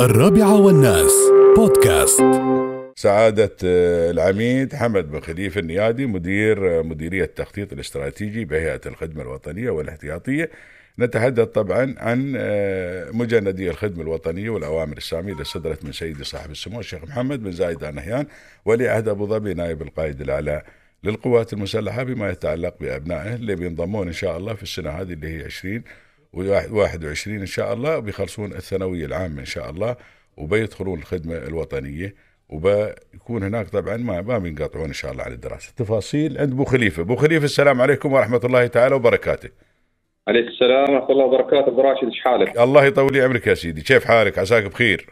الرابعة 0.00 0.60
والناس. 0.60 1.12
بودكاست. 1.56 2.22
سعادة 2.96 3.56
آه، 3.64 4.10
العميد 4.10 4.74
حمد 4.74 5.10
بن 5.10 5.20
خليفة 5.20 5.60
النيادي 5.60 6.06
مدير 6.06 6.78
آه، 6.78 6.82
مديرية 6.82 7.24
التخطيط 7.24 7.72
الاستراتيجي 7.72 8.44
بهيئة 8.44 8.80
الخدمة 8.86 9.22
الوطنية 9.22 9.70
والاحتياطية. 9.70 10.50
نتحدث 10.98 11.48
طبعا 11.48 11.94
عن 11.98 12.34
آه، 12.36 13.10
مجندي 13.10 13.70
الخدمة 13.70 14.02
الوطنية 14.02 14.50
والأوامر 14.50 14.96
السامية 14.96 15.32
اللي 15.32 15.44
صدرت 15.44 15.84
من 15.84 15.92
سيدي 15.92 16.24
صاحب 16.24 16.50
السمو 16.50 16.80
الشيخ 16.80 17.04
محمد 17.04 17.42
بن 17.42 17.52
زايد 17.52 17.84
آل 17.84 17.94
نهيان 17.94 18.26
ولي 18.64 18.88
عهد 18.88 19.08
أبو 19.08 19.26
ظبي 19.26 19.54
نائب 19.54 19.82
القائد 19.82 20.20
الأعلى 20.20 20.62
للقوات 21.04 21.52
المسلحة 21.52 22.02
بما 22.02 22.30
يتعلق 22.30 22.74
بأبنائه 22.80 23.34
اللي 23.34 23.54
بينضمون 23.54 24.06
إن 24.06 24.12
شاء 24.12 24.36
الله 24.36 24.54
في 24.54 24.62
السنة 24.62 24.90
هذه 24.90 25.12
اللي 25.12 25.28
هي 25.38 25.44
20 25.44 25.82
و21 26.36 27.26
إن 27.26 27.46
شاء 27.46 27.72
الله 27.74 27.98
بيخلصون 27.98 28.52
الثانوية 28.52 29.06
العامة 29.06 29.40
إن 29.40 29.44
شاء 29.44 29.70
الله 29.70 29.96
وبيدخلون 30.36 30.98
الخدمة 30.98 31.36
الوطنية 31.36 32.14
وبيكون 32.48 33.42
هناك 33.42 33.68
طبعا 33.68 33.96
ما 33.96 34.20
ما 34.20 34.38
بينقطعون 34.38 34.86
إن 34.86 34.92
شاء 34.92 35.12
الله 35.12 35.24
عن 35.24 35.32
الدراسة. 35.32 35.72
تفاصيل 35.76 36.38
عند 36.38 36.52
أبو 36.52 36.64
خليفة، 36.64 37.02
أبو 37.02 37.16
خليفة 37.16 37.44
السلام 37.44 37.80
عليكم 37.80 38.12
ورحمة 38.12 38.40
الله 38.44 38.66
تعالى 38.66 38.94
وبركاته. 38.94 39.48
عليك 40.28 40.46
السلام 40.46 40.94
ورحمة 40.94 41.10
الله 41.10 41.24
وبركاته 41.24 41.68
أبو 41.68 41.80
راشد 41.80 42.04
إيش 42.04 42.20
حالك؟ 42.20 42.58
الله 42.58 42.84
يطول 42.84 43.12
لي 43.12 43.22
عمرك 43.22 43.46
يا 43.46 43.54
سيدي، 43.54 43.80
كيف 43.80 44.04
حالك؟ 44.04 44.38
عساك 44.38 44.64
بخير. 44.64 45.06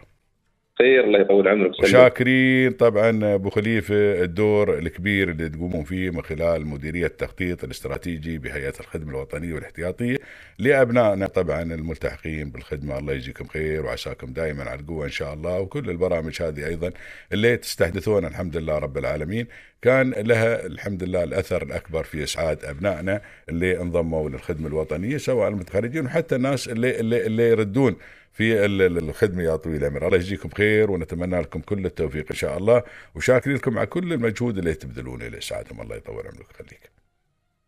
خير 0.79 1.05
الله 1.05 1.21
يطول 1.21 1.49
عمرك 1.49 1.75
سلم. 1.75 1.85
وشاكرين 1.85 2.73
طبعا 2.73 3.35
أبو 3.35 3.51
خليفة 3.51 4.23
الدور 4.23 4.79
الكبير 4.79 5.31
اللي 5.31 5.49
تقومون 5.49 5.85
فيه 5.85 6.11
من 6.11 6.23
خلال 6.23 6.67
مديرية 6.67 7.07
التخطيط 7.07 7.65
الاستراتيجي 7.65 8.39
بهيئة 8.39 8.75
الخدمة 8.81 9.11
الوطنية 9.11 9.55
والاحتياطية 9.55 10.17
لأبنائنا 10.59 11.27
طبعا 11.27 11.63
الملتحقين 11.63 12.51
بالخدمة. 12.51 12.99
الله 12.99 13.13
يجزيكم 13.13 13.45
خير 13.45 13.87
وعساكم 13.87 14.33
دائما 14.33 14.65
على 14.65 14.81
القوة 14.81 15.05
إن 15.05 15.11
شاء 15.11 15.35
الله. 15.35 15.61
وكل 15.61 15.91
البرامج 15.91 16.43
هذه 16.43 16.67
أيضا 16.67 16.91
اللي 17.33 17.57
تستحدثون 17.57 18.25
الحمد 18.25 18.57
لله 18.57 18.79
رب 18.79 18.99
العالمين. 18.99 19.47
كان 19.83 20.11
لها 20.11 20.67
الحمد 20.67 21.03
لله 21.03 21.25
الأثر 21.25 21.63
الأكبر 21.63 22.03
في 22.03 22.23
إسعاد 22.23 22.65
أبنائنا 22.65 23.21
اللي 23.49 23.81
انضموا 23.81 24.31
للخدمة 24.31 24.69
الوطنية 24.69 25.17
سواء 25.17 25.49
المتخرجين 25.49 26.05
وحتى 26.07 26.37
الناس 26.37 26.69
اللي 26.69 27.01
اللي, 27.01 27.27
اللي 27.27 27.49
يردون 27.49 27.97
في 28.39 28.65
ال- 28.65 28.83
ال- 28.83 28.99
الخدمة 29.09 29.43
يا 29.43 29.57
طويل 29.57 29.77
العمر. 29.83 30.07
الله 30.07 30.17
يجزيكم 30.17 30.49
خير 30.49 30.91
ونتمنى 30.91 31.41
لكم 31.41 31.61
كل 31.61 31.87
التوفيق 31.87 32.27
إن 32.31 32.37
شاء 32.37 32.59
الله. 32.59 32.83
وشاكرين 33.17 33.57
لكم 33.57 33.79
على 33.79 33.87
كل 33.87 34.13
المجهود 34.13 34.59
اللي 34.59 34.75
تبذلونه 34.75 35.29
لاسعادهم 35.29 35.81
الله 35.81 35.97
يطول 35.97 36.15
عمرك 36.17 36.47
خليك 36.59 36.91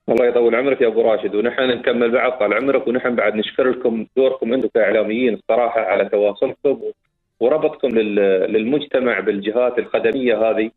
الله 0.09 0.27
يطول 0.27 0.55
عمرك 0.55 0.81
يا 0.81 0.87
أبو 0.87 1.03
راشد. 1.03 1.35
ونحن 1.35 1.61
نكمل 1.63 2.11
بعض 2.11 2.33
طال 2.33 2.55
عمرك 2.55 2.87
ونحن 2.89 3.15
بعد 3.15 3.35
نشكر 3.35 3.71
لكم 3.71 4.07
دوركم. 4.17 4.53
أنتم 4.53 4.69
كإعلاميين 4.75 5.35
الصراحة 5.35 5.81
على 5.81 6.09
تواصلكم 6.09 6.83
وربطكم 7.41 7.89
لل- 7.89 8.53
للمجتمع 8.53 9.21
بالجهات 9.21 9.79
الخدميه 9.79 10.51
هذه. 10.51 10.71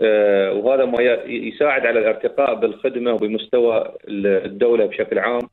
آه، 0.00 0.52
وهذا 0.52 0.84
ما 0.84 1.02
يساعد 1.26 1.86
على 1.86 1.98
الارتقاء 1.98 2.54
بالخدمة 2.54 3.12
وبمستوى 3.12 3.94
ال- 4.08 4.44
الدولة 4.46 4.86
بشكل 4.86 5.18
عام 5.18 5.48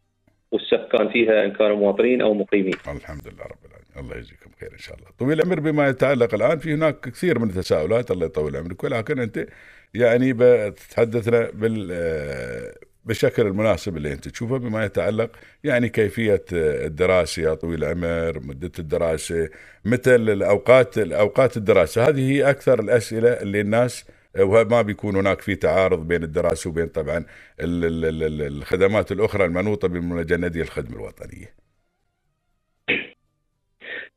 والسكان 0.51 1.09
فيها 1.09 1.45
إن 1.45 1.51
كانوا 1.51 1.75
مواطنين 1.77 2.21
أو 2.21 2.33
مقيمين. 2.33 2.73
الحمد 2.73 3.27
لله 3.27 3.43
رب 3.43 3.63
العالمين 3.65 3.68
الله 3.99 4.15
يجزيكم 4.17 4.49
خير 4.59 4.73
إن 4.73 4.77
شاء 4.77 4.97
الله 4.97 5.07
طويل 5.19 5.39
العمر 5.41 5.59
بما 5.59 5.87
يتعلق 5.89 6.33
الآن 6.33 6.59
في 6.59 6.73
هناك 6.73 6.99
كثير 7.09 7.39
من 7.39 7.49
التساؤلات 7.49 8.11
الله 8.11 8.25
يطول 8.25 8.55
عمرك 8.55 8.83
ولكن 8.83 9.19
أنت 9.19 9.45
يعني 9.93 10.33
بتحدثنا 10.37 11.49
بال 11.51 11.89
آه، 11.91 12.75
بالشكل 13.05 13.47
المناسب 13.47 13.97
اللي 13.97 14.13
أنت 14.13 14.27
تشوفه 14.27 14.57
بما 14.57 14.85
يتعلق 14.85 15.31
يعني 15.63 15.89
كيفية 15.89 16.43
آه، 16.53 16.85
الدراسة 16.85 17.41
يا 17.41 17.53
طويل 17.53 17.83
العمر 17.83 18.39
مدة 18.39 18.71
الدراسة 18.79 19.49
متى 19.85 20.15
الأوقات 20.15 20.97
الأوقات 20.97 21.57
الدراسة 21.57 22.07
هذه 22.07 22.31
هي 22.31 22.49
أكثر 22.49 22.79
الأسئلة 22.79 23.29
اللي 23.29 23.61
الناس 23.61 24.05
وما 24.39 24.81
بيكون 24.81 25.15
هناك 25.15 25.41
في 25.41 25.55
تعارض 25.55 26.07
بين 26.07 26.23
الدراسة 26.23 26.69
وبين 26.69 26.87
طبعا 26.87 27.17
ال- 27.59 27.85
ال- 27.85 28.05
ال- 28.05 28.23
ال- 28.23 28.41
الخدمات 28.57 29.11
الأخرى 29.11 29.45
المنوطة 29.45 29.87
بمجندي 29.87 30.61
الخدمة 30.61 30.95
الوطنية. 30.95 31.68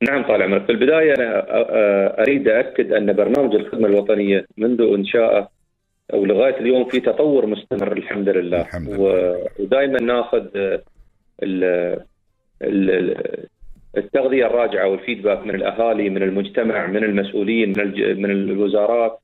نعم 0.08 0.22
طال 0.22 0.42
عمرك 0.42 0.64
في 0.64 0.72
البداية 0.72 1.14
أنا 1.14 1.40
أ- 1.40 1.44
أ- 1.44 2.20
أريد 2.20 2.48
أكد 2.48 2.92
أن 2.92 3.12
برنامج 3.12 3.54
الخدمة 3.54 3.88
الوطنية 3.88 4.46
منذ 4.56 4.80
إنشائه 4.82 5.48
أو 6.14 6.24
لغاية 6.24 6.56
اليوم 6.56 6.84
في 6.84 7.00
تطور 7.00 7.46
مستمر 7.46 7.92
الحمد 7.92 8.28
لله 8.28 8.60
الحمد 8.60 8.88
لله. 8.88 9.00
و- 9.00 9.36
ودائما 9.58 10.00
ناخذ 10.00 10.46
ال- 11.42 12.00
ال- 12.62 13.46
التغذية 13.96 14.46
الراجعة 14.46 14.88
والفيدباك 14.88 15.46
من 15.46 15.54
الأهالي 15.54 16.10
من 16.10 16.22
المجتمع 16.22 16.86
من 16.86 17.04
المسؤولين 17.04 17.68
من 17.68 17.80
الج- 17.80 18.18
من 18.18 18.30
الوزارات 18.30 19.18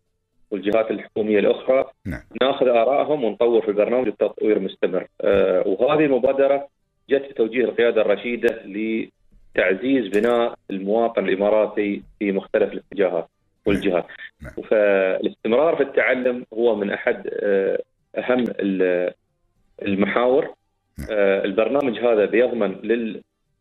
والجهات 0.51 0.91
الحكومية 0.91 1.39
الأخرى 1.39 1.85
نعم. 2.07 2.21
ناخذ 2.43 2.67
آرائهم 2.69 3.25
ونطور 3.25 3.63
في 3.63 3.69
البرنامج 3.69 4.07
التطوير 4.07 4.59
مستمر 4.59 5.07
وهذه 5.67 6.05
المبادرة 6.05 6.69
جت 7.11 7.23
في 7.23 7.35
توجيه 7.35 7.65
القيادة 7.65 8.03
لتعزيز 9.57 10.07
بناء 10.09 10.55
المواطن 10.71 11.29
الإماراتي 11.29 12.03
في 12.19 12.33
مختلف 12.33 12.73
الاتجاهات 12.73 13.29
والجهات 13.67 14.07
نعم. 14.43 14.53
فالاستمرار 14.71 15.77
في 15.77 15.83
التعلم 15.83 16.45
هو 16.55 16.75
من 16.77 16.91
أحد 16.91 17.29
آه، 17.33 17.79
ال- 18.61 19.13
المحاور 19.83 20.43
نعم. 20.99 21.09
آه، 21.11 21.45
البرنامج 21.45 21.99
هذا 21.99 22.25
بيضمن 22.25 22.73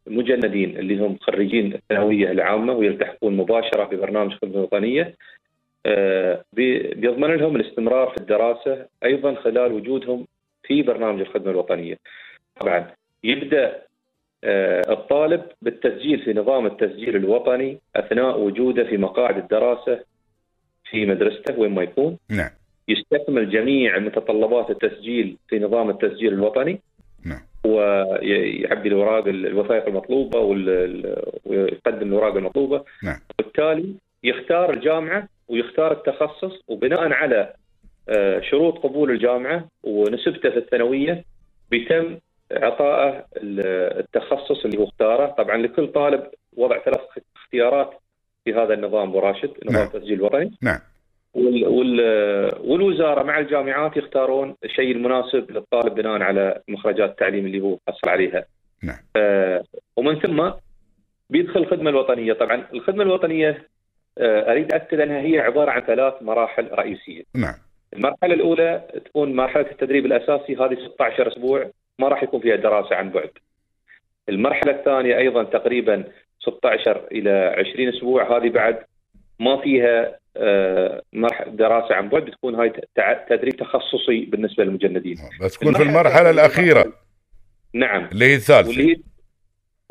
للمجندين 0.07 0.77
اللي 0.77 0.97
هم 0.99 1.17
خريجين 1.21 1.73
الثانوية 1.73 2.31
العامة 2.31 2.73
ويلتحقون 2.73 3.37
مباشرة 3.37 3.83
ببرنامج 3.83 4.33
خدمة 4.33 4.61
وطنية 4.61 5.15
آه، 5.85 6.43
بي- 6.53 6.93
بيضمن 6.93 7.35
لهم 7.35 7.55
الاستمرار 7.55 8.09
في 8.09 8.17
الدراسة 8.17 8.85
أيضا 9.03 9.35
خلال 9.35 9.71
وجودهم 9.71 10.27
في 10.63 10.81
برنامج 10.81 11.19
الخدمة 11.21 11.51
الوطنية 11.51 11.97
طبعا 12.59 12.87
يبدأ 13.23 13.67
آه، 13.75 13.86
الطالب 14.43 15.43
بالتسجيل 15.61 16.19
في 16.19 16.33
نظام 16.33 16.65
التسجيل 16.65 17.15
الوطني 17.15 17.79
أثناء 17.95 18.39
وجوده 18.39 18.83
في 18.83 18.97
مقاعد 18.97 19.37
الدراسة 19.37 19.99
في 20.89 21.05
مدرسته 21.05 21.59
وين 21.59 21.71
ما 21.71 21.83
يكون 21.83 22.17
نعم 22.29 22.49
يستكمل 22.87 23.49
جميع 23.49 23.99
متطلبات 23.99 24.69
التسجيل 24.69 25.37
في 25.49 25.59
نظام 25.59 25.89
التسجيل 25.89 26.33
الوطني 26.33 26.79
نعم. 27.25 27.41
ويعبي 27.65 28.89
الاوراق 28.89 29.27
الوثائق 29.27 29.87
المطلوبة 29.87 30.39
ويقدم 31.45 32.07
الاوراق 32.07 32.35
المطلوبة 32.35 32.83
نعم. 33.03 33.19
وبالتالي 33.39 33.93
يختار 34.23 34.73
الجامعة 34.73 35.27
ويختار 35.47 35.91
التخصص 35.91 36.61
وبناء 36.67 37.13
على 37.13 37.53
آه، 38.09 38.41
شروط 38.41 38.77
قبول 38.77 39.11
الجامعة 39.11 39.67
ونسبته 39.83 40.49
في 40.49 40.57
الثانوية 40.57 41.23
بيتم 41.71 42.17
اعطائه 42.51 43.25
ال- 43.37 43.99
التخصص 43.99 44.65
اللي 44.65 44.77
هو 44.77 44.83
اختاره 44.83 45.25
طبعا 45.25 45.57
لكل 45.57 45.87
طالب 45.87 46.23
وضع 46.57 46.79
ثلاث 46.79 46.99
اختيارات 47.35 47.93
في 48.45 48.53
هذا 48.53 48.73
النظام 48.73 49.09
أبو 49.09 49.19
راشد 49.19 49.51
نظام 49.65 49.75
نعم. 49.83 49.87
التسجيل 49.87 50.13
الوطني 50.19 50.51
نعم 50.61 50.79
وال 51.33 51.67
وال 51.67 51.99
والوزارة 52.59 53.23
مع 53.23 53.39
الجامعات 53.39 53.97
يختارون 53.97 54.55
الشيء 54.63 54.91
المناسب 54.91 55.51
للطالب 55.51 55.95
بناء 55.95 56.21
على 56.21 56.61
مخرجات 56.67 57.09
التعليم 57.09 57.45
اللي 57.45 57.59
هو 57.61 57.77
حصل 57.87 58.09
عليها. 58.09 58.45
نعم. 58.83 58.97
آه 59.15 59.63
ومن 59.97 60.19
ثم 60.19 60.49
بيدخل 61.29 61.59
الخدمة 61.59 61.89
الوطنية، 61.89 62.33
طبعا 62.33 62.67
الخدمة 62.73 63.03
الوطنية 63.03 63.67
آه 64.17 64.51
أريد 64.51 64.73
أكد 64.73 64.99
أنها 64.99 65.19
هي 65.19 65.39
عبارة 65.39 65.71
عن 65.71 65.81
ثلاث 65.81 66.13
مراحل 66.21 66.67
رئيسية. 66.71 67.23
نعم 67.35 67.55
المرحلة 67.93 68.33
الأولى 68.33 68.87
تكون 69.05 69.35
مرحلة 69.35 69.71
التدريب 69.71 70.05
الأساسي 70.05 70.55
هذه 70.55 70.77
16 70.93 71.27
أسبوع 71.27 71.69
ما 71.99 72.07
راح 72.07 72.23
يكون 72.23 72.39
فيها 72.41 72.55
دراسة 72.55 72.95
عن 72.95 73.09
بعد. 73.09 73.29
المرحلة 74.29 74.71
الثانية 74.71 75.17
أيضا 75.17 75.43
تقريبا 75.43 76.03
16 76.39 77.07
إلى 77.11 77.55
20 77.71 77.89
أسبوع. 77.89 78.37
هذه 78.37 78.49
بعد 78.49 78.77
ما 79.39 79.61
فيها 79.61 80.15
آه، 80.37 81.01
دراسة 81.47 81.95
عن 81.95 82.09
بعد 82.09 82.25
بتكون 82.25 82.55
هاي 82.55 82.73
تدريب 83.29 83.55
تخصصي 83.55 84.25
بالنسبة 84.25 84.63
للمجندين. 84.63 85.17
بس 85.41 85.53
تكون 85.57 85.73
في 85.73 85.83
المرحلة 85.83 86.29
الأخيرة. 86.29 86.93
نعم. 87.73 88.09
اللي 88.11 88.25
هي 88.25 88.35
الثالثة. 88.35 88.69
واللي 88.69 88.91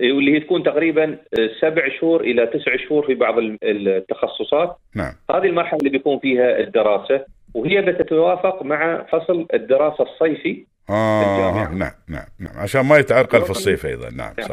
هي 0.01 0.13
واللي 0.13 0.35
هي 0.35 0.41
تكون 0.41 0.63
تقريبا 0.63 1.19
آه، 1.39 1.51
سبع 1.61 1.89
شهور 2.01 2.21
إلى 2.21 2.47
تسع 2.47 2.77
شهور 2.77 3.07
في 3.07 3.15
بعض 3.15 3.39
ال- 3.39 3.59
التخصصات. 3.63 4.77
نعم. 4.95 5.13
هذه 5.31 5.47
المرحلة 5.47 5.79
اللي 5.79 5.91
بيكون 5.91 6.19
فيها 6.19 6.59
الدراسة 6.61 7.25
وهي 7.55 7.83
بتتوافق 7.83 8.63
مع 8.63 9.03
فصل 9.13 9.47
الدراسة 9.55 10.05
الصيفي. 10.05 10.67
الجامعة. 10.91 11.75
نعم 11.75 11.93
نعم 12.09 12.27
نعم. 12.39 12.53
عشان 12.59 12.81
ما 12.87 12.99
يتعرقل 12.99 13.43
في 13.43 13.51
الصيف 13.51 13.87
أيضا. 13.87 14.11
نعم 14.11 14.35
صحيح. 14.41 14.51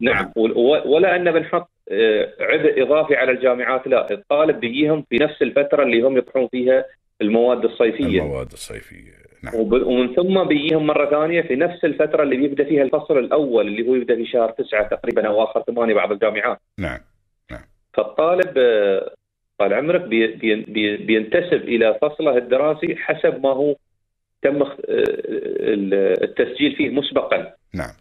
نعم. 0.00 0.14
نعم. 0.14 0.32
ولا 0.86 1.16
أن 1.16 1.32
بنحط 1.32 1.68
آه، 1.90 2.28
عبء 2.40 2.82
إضافي 2.82 3.16
على 3.16 3.30
الجامعات 3.32 3.86
لا. 3.86 4.10
الطالب 4.12 4.60
بيجيهم 4.60 5.04
في 5.10 5.16
نفس 5.16 5.42
الفترة 5.42 5.82
اللي 5.82 6.02
هم 6.02 6.16
يطرحون 6.16 6.48
فيها 6.48 6.84
المواد 7.20 7.64
الصيفية. 7.64 8.22
المواد 8.22 8.52
الصيفية. 8.52 9.12
نعم. 9.44 9.54
وب- 9.54 9.86
ومن 9.86 10.14
ثم 10.14 10.44
بيجيهم 10.44 10.86
مرة 10.86 11.10
ثانية 11.10 11.42
في 11.42 11.56
نفس 11.56 11.84
الفترة 11.84 12.22
اللي 12.22 12.36
بيبدأ 12.36 12.64
فيها 12.64 12.82
الفصل 12.82 13.18
الأول 13.18 13.66
اللي 13.66 13.88
هو 13.88 13.94
يبدأ 13.94 14.14
في 14.16 14.26
شهر 14.26 14.50
تسعة 14.50 14.88
تقريبا 14.88 15.26
أو 15.28 15.44
آخر 15.44 15.62
ثمانية 15.62 15.94
بعض 15.94 16.12
الجامعات. 16.12 16.58
نعم. 16.78 16.98
فالطالب 17.94 18.58
آه، 18.58 19.14
طال 19.58 19.74
عمرك 19.74 20.00
بي 20.00 20.26
بي 20.26 20.54
بي 20.54 20.96
بينتسب 20.96 21.62
إلى 21.68 21.98
فصله 22.02 22.36
الدراسي 22.36 22.96
حسب 22.96 23.42
ما 23.42 23.48
هو 23.48 23.76
تم 24.42 24.62
اخ- 24.62 24.70
آه، 24.70 24.76
التسجيل 26.24 26.76
فيه 26.76 26.90
مسبقا 26.90 27.52
نعم 27.74 27.92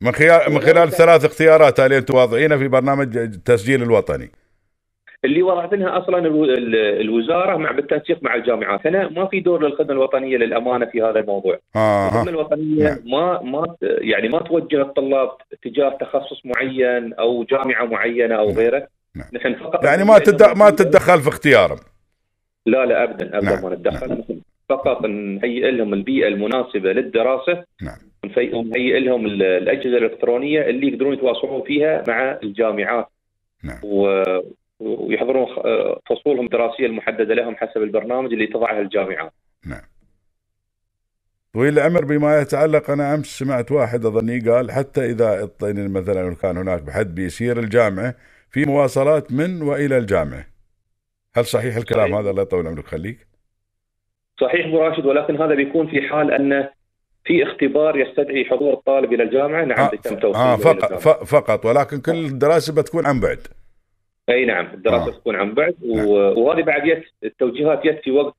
من 0.00 0.12
خلال 0.12 0.52
من 0.52 0.60
خلال 0.60 0.90
ثلاث 0.90 1.24
اختيارات 1.24 1.80
اللي 1.80 1.98
أنتم 1.98 2.14
واضعينها 2.14 2.56
في 2.56 2.68
برنامج 2.68 3.16
التسجيل 3.16 3.82
الوطني 3.82 4.30
اللي 5.24 5.42
وضعتنها 5.42 5.98
أصلا 5.98 6.18
الو- 6.18 6.44
ال- 6.44 7.00
الوزارة 7.00 7.56
مع 7.56 7.70
بالتنسيق 7.72 8.18
مع 8.22 8.34
الجامعات، 8.34 8.86
هنا 8.86 9.08
ما 9.08 9.26
في 9.26 9.40
دور 9.40 9.66
للخدمة 9.66 9.92
الوطنية 9.92 10.36
للأمانة 10.36 10.86
في 10.86 11.02
هذا 11.02 11.20
الموضوع. 11.20 11.58
آه 11.76 12.06
الخدمة. 12.08 12.30
الوطنية 12.30 12.84
نعم. 12.84 12.98
ما 13.04 13.42
ما 13.42 13.76
يعني 13.82 14.28
ما 14.28 14.38
توجه 14.38 14.82
الطلاب 14.82 15.30
تجاه 15.62 15.98
تخصص 16.00 16.42
معين 16.44 17.14
أو 17.14 17.44
جامعة 17.44 17.84
معينة 17.84 18.34
أو 18.34 18.48
نعم. 18.48 18.56
غيره. 18.58 18.88
نعم. 19.16 19.26
نحن 19.34 19.54
فقط 19.54 19.84
يعني 19.84 20.04
ما 20.04 20.18
تد... 20.18 20.42
ما 20.58 20.70
تتدخل 20.70 21.20
في 21.20 21.28
اختيارهم 21.28 21.78
لا 22.66 22.86
لا 22.86 23.04
ابدا 23.04 23.38
ابدا 23.38 23.50
نعم. 23.50 23.62
ما 23.64 23.74
نتدخل 23.74 24.12
نحن 24.12 24.33
فقط 24.68 25.06
نهيئ 25.06 25.70
لهم 25.70 25.94
البيئة 25.94 26.28
المناسبة 26.28 26.92
للدراسة 26.92 27.64
نعم. 27.82 27.96
ونهيئ 28.52 29.00
لهم 29.00 29.26
ال- 29.26 29.42
الأجهزة 29.42 29.96
الإلكترونية 29.96 30.62
اللي 30.62 30.88
يقدرون 30.88 31.12
يتواصلون 31.14 31.62
فيها 31.62 32.04
مع 32.08 32.38
الجامعات. 32.42 33.06
نعم. 33.62 33.80
و- 33.82 34.40
ويحضرون 34.80 35.46
فصولهم 36.10 36.44
الدراسية 36.44 36.86
المحددة 36.86 37.34
لهم 37.34 37.56
حسب 37.56 37.82
البرنامج 37.82 38.32
اللي 38.32 38.46
تضعه 38.46 38.80
الجامعات. 38.80 39.32
نعم. 39.66 39.80
طويل 41.54 41.78
العمر 41.78 42.04
بما 42.04 42.40
يتعلق 42.40 42.90
أنا 42.90 43.14
أمس 43.14 43.26
سمعت 43.26 43.72
واحد 43.72 44.04
أظني 44.06 44.38
قال 44.40 44.70
حتى 44.72 45.10
إذا 45.10 45.42
الطين 45.42 45.92
مثلا 45.92 46.34
كان 46.34 46.56
هناك 46.56 46.82
بحد 46.82 47.14
بيسير 47.14 47.58
الجامعة 47.58 48.14
في 48.50 48.64
مواصلات 48.64 49.32
من 49.32 49.62
وإلى 49.62 49.98
الجامعة. 49.98 50.46
هل 51.36 51.44
صحيح 51.46 51.76
الكلام 51.76 52.04
صحيح. 52.08 52.18
هذا 52.18 52.30
الله 52.30 52.42
يطول 52.42 52.66
عمرك 52.66 52.86
خليك؟ 52.86 53.26
صحيح 54.40 54.66
أبو 54.66 54.78
راشد 54.78 55.06
ولكن 55.06 55.36
هذا 55.42 55.54
بيكون 55.54 55.86
في 55.86 56.02
حال 56.02 56.32
أن 56.32 56.68
في 57.24 57.42
اختبار 57.42 57.96
يستدعي 57.96 58.44
حضور 58.44 58.72
الطالب 58.72 59.12
إلى 59.12 59.22
الجامعة 59.22 59.64
نعم 59.64 59.78
آه. 59.78 59.90
توصيله 59.96 60.52
آه 60.52 60.56
فقط. 60.56 60.92
فقط 61.24 61.66
ولكن 61.66 62.00
كل 62.00 62.24
الدراسة 62.26 62.74
بتكون 62.74 63.06
عن 63.06 63.20
بعد 63.20 63.38
أي 64.28 64.44
نعم 64.44 64.66
الدراسة 64.74 65.08
آه. 65.08 65.10
تكون 65.10 65.36
عن 65.36 65.54
بعد. 65.54 65.74
نعم. 65.94 66.06
وهذه 66.08 66.62
بعد 66.62 66.86
يت... 66.86 67.04
التوجيهات 67.24 67.84
يت 67.84 68.00
في 68.04 68.10
وقت 68.10 68.34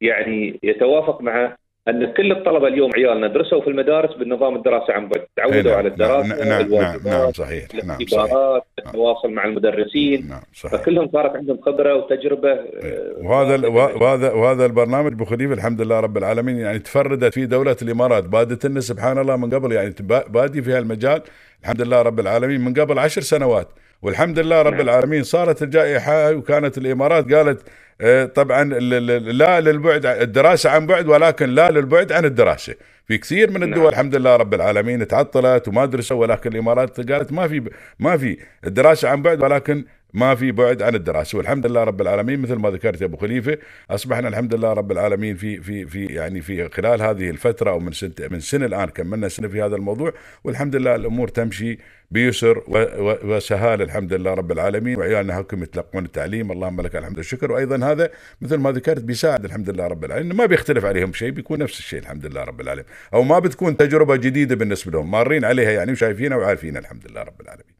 يعني 0.00 0.60
يتوافق 0.62 1.20
مع 1.20 1.56
أن 1.88 2.12
كل 2.12 2.32
الطلبة 2.32 2.68
اليوم 2.68 2.90
عيالنا 2.96 3.26
درسوا 3.28 3.60
في 3.60 3.68
المدارس 3.70 4.14
بالنظام 4.16 4.56
الدراسه 4.56 4.92
عن 4.92 5.08
بعد 5.08 5.26
تعودوا 5.36 5.62
نعم. 5.62 5.74
على 5.78 5.88
الدراسة 5.88 6.28
نعم 6.28 6.38
نعم 6.38 6.48
نعم, 6.48 6.60
الواجبات 6.66 7.06
نعم 7.06 7.32
صحيح 7.32 7.64
نعم 7.74 7.98
صحيح. 7.98 8.20
الاختبارات 8.20 8.62
التواصل 8.78 9.30
مع 9.30 9.44
المدرسين. 9.44 10.28
نعم 10.28 10.40
صحيح. 10.54 10.80
فكلهم 10.80 11.08
صارت 11.12 11.36
عندهم 11.36 11.60
خبرة 11.60 11.94
وتجربة 11.94 12.52
آه، 12.52 13.12
وهذا 13.22 13.54
ال- 13.54 13.66
وهذا 13.66 14.32
وهذا 14.32 14.66
البرنامج 14.66 15.12
أبو 15.12 15.24
خليفة 15.24 15.54
الحمد 15.54 15.80
لله 15.80 16.00
رب 16.00 16.16
العالمين 16.16 16.56
يعني 16.58 16.78
تفردت 16.78 17.34
فيه 17.34 17.44
دولة 17.44 17.76
الإمارات. 17.82 18.24
بادت 18.24 18.66
لنا 18.66 18.80
سبحان 18.80 19.18
الله 19.18 19.36
من 19.36 19.54
قبل 19.54 19.72
يعني 19.72 19.94
بادي 20.28 20.62
في 20.62 20.72
هالمجال 20.72 21.22
الحمد 21.62 21.82
لله 21.82 22.02
رب 22.02 22.20
العالمين 22.20 22.60
من 22.60 22.74
قبل 22.74 22.98
عشر 22.98 23.20
سنوات. 23.20 23.68
والحمد 24.04 24.38
لله 24.38 24.62
رب 24.62 24.72
نعم. 24.72 24.80
العالمين 24.80 25.22
صارت 25.22 25.62
الجائحة 25.62 26.32
وكانت 26.32 26.78
الإمارات 26.78 27.32
قالت 27.32 27.62
آه، 28.00 28.24
طبعا 28.24 28.64
لا 28.64 29.60
للبعد 29.60 30.06
الدراسة 30.06 30.70
عن 30.70 30.86
بعد 30.86 31.08
ولكن 31.08 31.48
لا 31.50 31.70
للبعد 31.70 32.12
عن 32.12 32.24
الدراسة 32.24 32.74
في 33.08 33.18
كثير 33.18 33.50
من 33.50 33.62
الدول 33.62 33.78
نعم. 33.78 33.88
الحمد 33.88 34.16
لله 34.16 34.36
رب 34.36 34.54
العالمين 34.54 35.06
تعطلت 35.06 35.68
وما 35.68 35.84
درسوا 35.84 36.16
ولكن 36.20 36.52
الإمارات 36.52 37.10
قالت 37.12 37.32
ما 37.32 37.48
في 37.48 37.70
ما 37.98 38.16
في 38.16 38.38
الدراسة 38.66 39.08
عن 39.08 39.22
بعد 39.22 39.42
ولكن 39.42 39.84
ما 40.14 40.34
في 40.34 40.52
بعد 40.52 40.82
عن 40.82 40.94
الدراسة. 40.94 41.38
والحمد 41.38 41.66
لله 41.66 41.84
رب 41.84 42.00
العالمين 42.00 42.40
مثل 42.42 42.54
ما 42.54 42.70
ذكرت 42.70 43.00
يا 43.00 43.06
أبو 43.06 43.16
خليفة 43.16 43.58
أصبحنا 43.90 44.28
الحمد 44.28 44.54
لله 44.54 44.72
رب 44.72 44.92
العالمين 44.92 45.36
في 45.36 45.60
في 45.60 45.86
في 45.86 46.06
يعني 46.06 46.40
في 46.40 46.68
خلال 46.68 47.02
هذه 47.02 47.30
الفترة 47.30 47.70
أو 47.70 47.80
من 47.80 47.92
سنة 47.92 48.12
من 48.30 48.40
سنة 48.40 48.66
الآن 48.66 48.88
كملنا 48.88 49.28
سنة 49.28 49.48
في 49.48 49.62
هذا 49.62 49.76
الموضوع. 49.76 50.12
والحمد 50.44 50.76
لله 50.76 50.94
الأمور 50.94 51.28
تمشي 51.28 51.78
بيسر 52.10 52.58
و- 52.58 52.62
و- 52.78 53.18
وسهاله 53.24 53.84
الحمد 53.84 54.12
لله 54.12 54.34
رب 54.34 54.52
العالمين. 54.52 54.98
وعيالنا 54.98 55.40
هكم 55.40 55.62
يتلقون 55.62 56.04
التعليم. 56.04 56.52
اللهم 56.52 56.80
لك 56.80 56.96
الحمد 56.96 57.16
والشكر. 57.16 57.52
وأيضا 57.52 57.92
هذا 57.92 58.10
مثل 58.40 58.56
ما 58.56 58.72
ذكرت 58.72 59.02
بيساعد 59.04 59.44
الحمد 59.44 59.70
لله 59.70 59.86
رب 59.86 60.04
العالمين. 60.04 60.36
ما 60.36 60.46
بيختلف 60.46 60.84
عليهم 60.84 61.12
شيء 61.12 61.30
بيكون 61.30 61.58
نفس 61.58 61.78
الشيء 61.78 61.98
الحمد 61.98 62.26
لله 62.26 62.44
رب 62.44 62.60
العالمين. 62.60 62.86
أو 63.14 63.22
ما 63.22 63.38
بتكون 63.38 63.76
تجربة 63.76 64.16
جديدة 64.16 64.54
بالنسبة 64.56 64.92
لهم 64.92 65.10
مارين 65.10 65.44
عليها 65.44 65.70
يعني 65.70 65.92
وشايفينها 65.92 66.36
وعارفينها 66.36 66.80
الحمد 66.80 67.10
لله 67.10 67.22
رب 67.22 67.40
العالمين. 67.40 67.73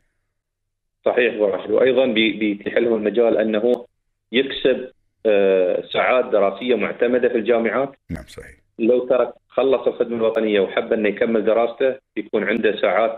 صحيح 1.05 1.35
أبو 1.35 1.45
راشد. 1.45 1.71
وأيضا 1.71 2.07
بي- 2.07 2.33
بيتيح 2.33 2.77
لهم 2.79 2.95
المجال 2.95 3.39
أنه 3.39 3.87
يكسب 4.33 4.89
آه، 5.27 5.83
ساعات 5.93 6.25
دراسية 6.25 6.75
معتمدة 6.75 7.29
في 7.29 7.39
الجامعات. 7.39 7.93
نعم 8.11 8.25
صحيح. 8.27 8.55
لو 8.79 8.99
ترك 9.07 9.33
خلص 9.49 9.87
الخدمة 9.87 10.17
الوطنية 10.17 10.61
وحب 10.61 10.93
أنه 10.93 11.09
يكمل 11.09 11.45
دراسته 11.45 11.95
يكون 12.17 12.45
عنده 12.45 12.77
ساعات 12.81 13.17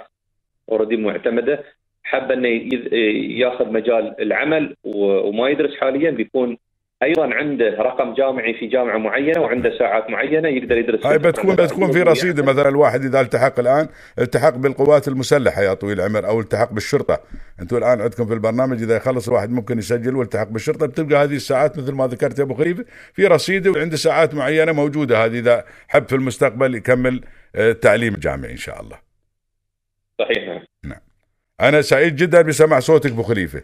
already 0.73 0.97
معتمدة. 0.97 1.65
حب 2.05 2.33
أنه 2.33 2.49
يذ- 2.49 2.93
ياخذ 3.41 3.73
مجال 3.73 4.15
العمل 4.21 4.77
وما 4.85 5.49
يدرس 5.49 5.77
حاليا 5.77 6.11
بيكون 6.11 6.57
أيضا 7.03 7.35
عنده 7.35 7.69
رقم 7.69 8.15
جامعي 8.15 8.55
في 8.55 8.67
جامعة 8.67 8.99
معينة 8.99 9.41
وعنده 9.41 9.79
ساعات 9.79 10.11
معينة 10.11 10.49
يقدر 10.49 10.79
يدرس 10.79 11.07
هاي 11.07 11.19
بتكون 11.19 11.57
بتكون 11.57 11.93
في 11.93 12.03
رصيد 12.03 12.41
مثلا 12.41 12.69
الواحد 12.69 13.05
إذا 13.05 13.21
التحق 13.21 13.59
الآن 13.59 13.89
التحق 14.19 14.57
بالقوات 14.57 15.09
المسلحة 15.09 15.63
يا 15.63 15.75
طويل 15.75 16.01
العمر 16.01 16.27
أو 16.27 16.41
التحق 16.41 16.73
بالشرطة. 16.73 17.21
أنتم 17.61 17.77
الآن 17.77 18.01
عندكم 18.01 18.27
في 18.27 18.35
البرنامج 18.35 18.83
إذا 18.83 18.97
يخلص 18.97 19.29
الواحد 19.29 19.51
ممكن 19.51 19.79
يسجل 19.79 20.17
والتحق 20.17 20.49
بالشرطة. 20.49 20.87
بتبقى 20.87 21.25
هذه 21.25 21.37
الساعات 21.37 21.79
مثل 21.79 21.93
ما 21.93 22.07
ذكرت 22.07 22.39
يا 22.39 22.45
أبو 22.45 22.55
خليفه 22.55 22.85
في 23.15 23.27
رصيد 23.27 23.69
وعنده 23.69 23.97
ساعات 23.97 24.35
معينة 24.35 24.73
موجودة. 24.73 25.25
هذه 25.25 25.39
إذا 25.39 25.65
حب 25.89 26.09
في 26.09 26.15
المستقبل 26.15 26.75
يكمل 26.75 27.21
آه، 27.55 27.71
التعليم 27.71 28.15
الجامعي 28.15 28.53
إن 28.53 28.57
شاء 28.57 28.81
الله. 28.81 28.99
صحيح 30.19 30.63
نعم. 30.85 31.01
أنا 31.61 31.83
سعيد 31.83 32.17
جدا 32.17 32.43
بسمع 32.43 32.81
صوتك 32.81 33.11
أبو 33.11 33.23
خليفه 33.23 33.63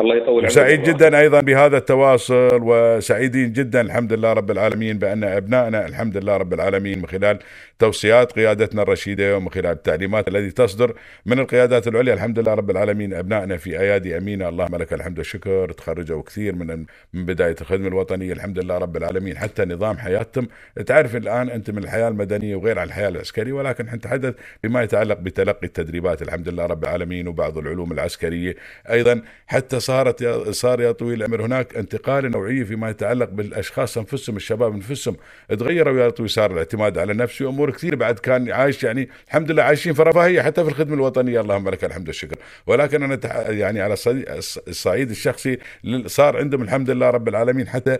الله 0.00 0.16
يطول 0.16 0.38
عمرك. 0.38 0.50
وسعيد 0.50 0.80
أبو 0.80 0.90
جدا 0.90 1.18
أيضا 1.18 1.40
بهذا 1.40 1.76
التواصل 1.76 2.60
وسعيدين 2.62 3.52
جدا 3.52 3.80
الحمد 3.80 4.12
لله 4.12 4.32
رب 4.32 4.50
العالمين 4.50 4.98
بأن 4.98 5.24
أبنائنا 5.24 5.86
الحمد 5.86 6.16
لله 6.16 6.36
رب 6.36 6.52
العالمين 6.54 6.98
من 6.98 7.06
خلال 7.06 7.38
توصيات 7.78 8.32
قيادتنا 8.32 8.82
الرشيدة 8.82 9.36
ومن 9.36 9.48
خلال 9.48 9.66
التعليمات 9.66 10.28
التي 10.28 10.50
تصدر 10.50 10.94
من 11.26 11.38
القيادات 11.38 11.88
العليا. 11.88 12.14
الحمد 12.14 12.38
لله 12.38 12.54
رب 12.54 12.70
العالمين 12.70 13.14
أبنائنا 13.14 13.56
في 13.56 13.80
أيادي 13.80 14.18
أمينة. 14.18 14.48
اللهم 14.48 14.76
لك 14.76 14.92
الحمد 14.92 15.18
والشكر. 15.18 15.72
تخرجوا 15.72 16.22
كثير 16.22 16.54
من 16.54 16.86
من 17.14 17.26
بداية 17.26 17.56
الخدمة 17.60 17.88
الوطنية. 17.88 18.32
الحمد 18.32 18.58
لله 18.58 18.78
رب 18.78 18.96
العالمين. 18.96 19.38
حتى 19.38 19.64
نظام 19.64 19.98
حياتهم. 19.98 20.48
تعرف 20.86 21.16
الآن 21.16 21.50
أنت 21.50 21.70
من 21.70 21.78
الحياة 21.78 22.08
المدنية 22.08 22.56
وغير 22.56 22.78
عن 22.78 22.86
الحياة 22.86 23.08
العسكرية 23.08 23.52
ولكن 23.52 23.84
نتحدث 23.84 24.34
بما 24.64 24.82
يتعلق 24.82 25.18
بتلقي 25.18 25.66
التدريبات. 25.66 26.22
الحمد 26.22 26.48
لله 26.48 26.66
رب 26.66 26.84
العالمين. 26.84 27.28
وبعض 27.28 27.58
العلوم 27.58 27.92
العسكرية 27.92 28.54
أيضا. 28.90 29.22
حتى 29.46 29.80
صارت 29.88 30.24
صار 30.50 30.80
يا 30.80 30.92
طويل 30.92 31.18
العمر 31.18 31.46
هناك 31.46 31.76
انتقال 31.76 32.30
نوعيه 32.30 32.64
فيما 32.64 32.90
يتعلق 32.90 33.28
بالأشخاص 33.30 33.98
أنفسهم 33.98 34.36
الشباب 34.36 34.74
أنفسهم. 34.74 35.16
تغيروا 35.48 36.00
يا 36.00 36.10
طويل 36.10 36.30
صار 36.30 36.50
الاعتماد 36.52 36.98
على 36.98 37.12
النفس 37.12 37.42
وأمور 37.42 37.70
كثير. 37.70 37.94
بعد 37.94 38.18
كان 38.18 38.50
عايش 38.50 38.82
يعني 38.84 39.08
الحمد 39.28 39.50
لله 39.50 39.62
عايشين 39.62 39.92
في 39.94 40.02
رفاهية 40.02 40.42
حتى 40.42 40.64
في 40.64 40.70
الخدمة 40.70 40.94
الوطنية. 40.94 41.40
اللهم 41.40 41.68
لك 41.68 41.84
الحمد 41.84 42.06
والشكر. 42.08 42.36
ولكن 42.66 43.02
أنا 43.02 43.50
يعني 43.50 43.80
على 43.80 43.94
الصعيد- 44.68 45.10
الشخصي 45.10 45.58
صار 46.06 46.36
عندهم 46.36 46.62
الحمد 46.62 46.90
لله 46.90 47.10
رب 47.10 47.28
العالمين 47.28 47.68
حتى 47.68 47.98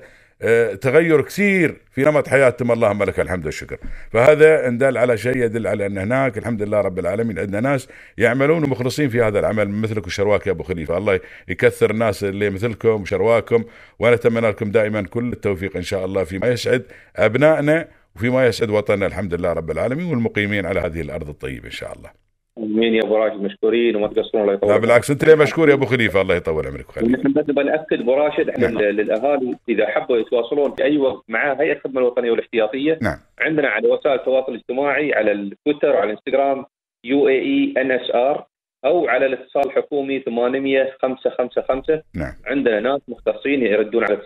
تغير 0.80 1.22
كثير 1.22 1.80
في 1.90 2.02
نمط 2.02 2.28
حياتهم. 2.28 2.72
اللهم 2.72 3.02
لك 3.02 3.20
الحمد 3.20 3.44
والشكر. 3.46 3.78
فهذا 4.12 4.68
إن 4.68 4.78
دل 4.78 4.98
على 4.98 5.16
شيء 5.16 5.36
يدل 5.36 5.66
على 5.66 5.86
أن 5.86 5.98
هناك 5.98 6.38
الحمد 6.38 6.62
لله 6.62 6.80
رب 6.80 6.98
العالمين 6.98 7.38
عندنا 7.38 7.60
ناس 7.60 7.88
يعملون 8.18 8.64
ومخلصين 8.64 9.08
في 9.08 9.22
هذا 9.22 9.38
العمل 9.38 9.68
مثلك 9.68 10.06
وشرواك 10.06 10.46
يا 10.46 10.52
أبو 10.52 10.62
خليفة. 10.62 10.98
الله 10.98 11.20
يكثر 11.48 11.90
الناس 11.90 12.24
اللي 12.24 12.50
مثلكم 12.50 12.88
وشرواكم 12.88 13.64
ونتمنى 13.98 14.48
لكم 14.48 14.70
دائما 14.70 15.02
كل 15.02 15.32
التوفيق 15.32 15.76
إن 15.76 15.82
شاء 15.82 16.04
الله 16.04 16.24
فيما 16.24 16.48
يسعد 16.48 16.82
أبنائنا 17.16 17.88
وفيما 18.16 18.46
يسعد 18.46 18.70
وطننا. 18.70 19.06
الحمد 19.06 19.34
لله 19.34 19.52
رب 19.52 19.70
العالمين 19.70 20.06
والمقيمين 20.06 20.66
على 20.66 20.80
هذه 20.80 21.00
الأرض 21.00 21.28
الطيبة 21.28 21.66
إن 21.66 21.70
شاء 21.70 21.92
الله. 21.92 22.27
امين 22.58 22.94
يا 22.94 23.02
أبو 23.04 23.16
راشد 23.16 23.42
مشكورين 23.42 23.96
وما 23.96 24.06
تقصرون 24.08 24.42
الله 24.42 24.54
يطول 24.54 24.70
لا. 24.70 24.76
بالعكس 24.78 25.10
أنت 25.10 25.24
ليه 25.24 25.34
مشكور 25.34 25.68
يا 25.68 25.74
أبو 25.74 25.86
خليفة 25.86 26.20
الله 26.20 26.34
يطول 26.34 26.66
عمرك 26.66 26.86
ويخليك. 26.88 27.16
ونحن 27.18 27.32
بس 27.32 27.48
نبغى 27.48 27.64
ناكد 27.64 28.00
أبو 28.00 28.14
راشد 28.14 28.48
إحنا 28.48 28.68
نعم. 28.68 28.78
لل- 28.82 28.96
للاهالي 28.96 29.54
إذا 29.68 29.86
حبوا 29.86 30.16
يتواصلون 30.16 30.74
في 30.74 30.84
أي 30.84 30.98
وقت 30.98 31.24
مع 31.28 31.52
هيئه 31.60 31.72
الخدمة 31.72 32.00
الوطنية 32.00 32.30
والاحتياطية 32.30 32.98
نعم 33.02 33.18
عندنا 33.40 33.68
على 33.68 33.88
وسائل 33.88 34.14
التواصل 34.18 34.52
الاجتماعي 34.52 35.14
على 35.14 35.32
التويتر 35.32 35.90
وعلى 35.90 36.04
الإنستغرام 36.04 36.64
يو 37.04 37.28
اي 37.28 37.38
إي 37.38 37.74
إن 37.82 37.90
إس 37.92 38.10
آر 38.14 38.46
أو 38.84 39.08
على 39.08 39.26
الاتصال 39.26 39.66
الحكومي 39.66 40.20
800 40.20 40.92
555 41.02 42.02
نعم 42.14 42.32
عندنا 42.46 42.80
ناس 42.80 43.00
مختصين 43.08 43.62
يردون 43.62 44.04
على 44.04 44.18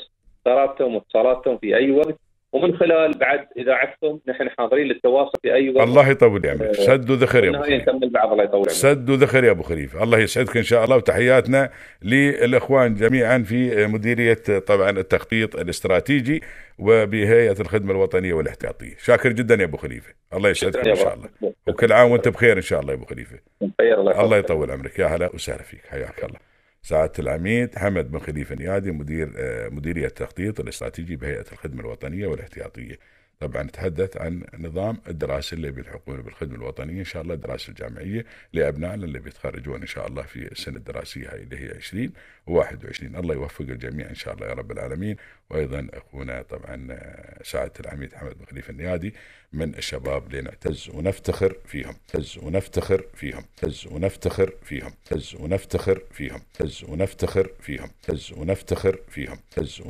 اتصالاتهم 0.46 0.94
واتصالاتهم 0.94 1.58
في 1.58 1.76
أي 1.76 1.90
وقت 1.90 2.18
ومن 2.52 2.76
خلال 2.76 3.18
بعد 3.18 3.46
اذاعتكم 3.56 4.18
نحن 4.28 4.48
حاضرين 4.58 4.86
للتواصل 4.86 5.38
في 5.42 5.54
أي 5.54 5.70
وقت. 5.70 5.88
الله 5.88 6.08
يطول 6.08 6.46
عمرك 6.46 6.72
سد 6.72 7.10
وذخر 7.10 7.44
يا 7.44 7.50
أبو 7.50 7.62
خليفة. 7.62 7.92
نكمل 7.92 8.10
بعض 8.10 8.32
الله 8.32 8.44
يطول 8.44 8.58
عمرك. 8.58 8.70
سد 8.70 9.10
وذخر 9.10 9.44
يا 9.44 9.50
أبو 9.50 9.62
خليفة. 9.62 10.02
الله 10.02 10.18
يسعدك 10.18 10.56
إن 10.56 10.62
شاء 10.62 10.84
الله 10.84 10.96
وتحياتنا 10.96 11.70
للإخوان 12.02 12.94
جميعا 12.94 13.38
في 13.38 13.86
مديرية 13.86 14.58
طبعا 14.66 14.90
التخطيط 14.90 15.56
الاستراتيجي 15.56 16.42
وبهيئة 16.78 17.60
الخدمة 17.60 17.92
الوطنية 17.92 18.32
والاحتياطية. 18.32 18.94
شاكر 18.98 19.32
جدا 19.32 19.54
يا 19.54 19.64
أبو 19.64 19.76
خليفة. 19.76 20.14
الله 20.34 20.50
يسعدك 20.50 20.88
إن 20.88 20.94
شاء. 20.94 21.14
الله. 21.14 21.52
وكل 21.68 21.92
عام 21.92 22.10
وأنت 22.10 22.28
بخير 22.28 22.56
إن 22.56 22.62
شاء 22.62 22.80
الله 22.80 22.92
يا 22.92 22.98
أبو 22.98 23.04
خليفة. 23.04 23.38
الله. 23.80 24.36
يطول 24.36 24.70
عمرك. 24.70 24.98
يا 24.98 25.06
هلا 25.06 25.30
وسهلا 25.34 25.62
فيك. 25.62 25.80
حياك 25.90 26.24
الله. 26.24 26.51
سعادة 26.84 27.12
العميد 27.18 27.78
حمد 27.78 28.10
بن 28.10 28.18
خليفة 28.18 28.54
نيادي 28.54 28.92
مدير 28.92 29.32
آه، 29.36 29.68
مديرية 29.68 30.06
التخطيط 30.06 30.60
الاستراتيجي 30.60 31.16
بهيئة 31.16 31.52
الخدمة 31.52 31.80
الوطنية 31.80 32.26
والاحتياطية. 32.26 32.98
طبعا 33.42 33.62
نتحدث 33.62 34.16
عن 34.16 34.44
نظام 34.58 34.98
الدراسة 35.08 35.54
اللي 35.54 35.70
بيلحقون 35.70 36.22
بالخدمة 36.22 36.54
الوطنية 36.54 36.98
إن 37.00 37.04
شاء 37.04 37.22
الله 37.22 37.34
الدراسة 37.34 37.70
الجامعية 37.70 38.24
لأبنائنا 38.52 39.04
اللي 39.04 39.18
بيتخرجون 39.18 39.80
إن 39.80 39.86
شاء 39.86 40.06
الله 40.06 40.22
في 40.22 40.52
السنة 40.52 40.76
الدراسية 40.76 41.32
هاي 41.32 41.42
اللي 41.42 41.56
هي 41.58 41.76
20 41.76 42.12
و21 42.50 43.02
الله 43.02 43.34
يوفق 43.34 43.60
الجميع 43.60 44.10
إن 44.10 44.14
شاء 44.14 44.34
الله 44.34 44.46
يا 44.46 44.52
رب 44.52 44.72
العالمين. 44.72 45.16
وأيضا 45.50 45.88
أخونا 45.94 46.42
طبعا 46.42 46.86
آه، 46.90 47.42
سعادة 47.42 47.72
العميد 47.80 48.14
حمد 48.14 48.38
بن 48.38 48.44
خليفة 48.44 48.70
النيادي 48.70 49.14
من 49.52 49.74
الشباب 49.74 50.26
اللي 50.26 50.40
نعتز 50.40 50.88
ونفتخر 50.94 51.56
فيهم. 51.66 51.94
تز 52.08 52.38
ونفتخر 52.42 53.04
فيهم. 53.14 53.44
تز 53.56 53.86
ونفتخر 53.86 54.52
فيهم. 54.62 54.92
تز 55.04 55.34
ونفتخر 55.34 56.02
فيهم. 56.12 56.40
تز 56.54 56.84
ونفتخر 56.84 57.50
فيهم. 57.60 57.90
تز 58.02 58.32
ونفتخر 58.32 58.98
فيهم. 59.08 59.38
تز 59.50 59.80